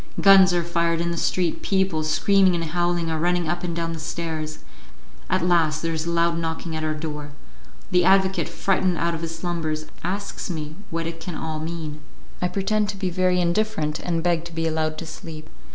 Guns 0.19 0.51
are 0.51 0.63
fired 0.63 0.99
in 0.99 1.11
the 1.11 1.15
street, 1.15 1.61
people, 1.61 2.03
screaming 2.03 2.55
and 2.55 2.63
howling, 2.63 3.11
are 3.11 3.19
running 3.19 3.47
up 3.47 3.63
and 3.63 3.75
down 3.75 3.93
the 3.93 3.99
stairs; 3.99 4.57
at 5.29 5.45
last 5.45 5.83
there 5.83 5.93
is 5.93 6.07
a 6.07 6.09
loud 6.09 6.39
knocking 6.39 6.75
at 6.75 6.83
our 6.83 6.95
door. 6.95 7.33
The 7.91 8.03
advocate, 8.03 8.49
frightened 8.49 8.97
out 8.97 9.13
of 9.13 9.21
his 9.21 9.35
slumbers, 9.37 9.85
asks 10.03 10.49
me 10.49 10.75
what 10.89 11.05
it 11.05 11.19
can 11.19 11.35
all 11.35 11.59
mean; 11.59 11.99
I 12.41 12.47
pretend 12.47 12.89
to 12.89 12.97
be 12.97 13.11
very 13.11 13.39
indifferent, 13.39 13.99
and 13.99 14.23
beg 14.23 14.43
to 14.45 14.53
be 14.53 14.65
allowed 14.65 14.97
to 14.97 15.05
sleep. 15.05 15.47